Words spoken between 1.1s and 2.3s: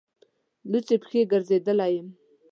ګرځېدلی یم.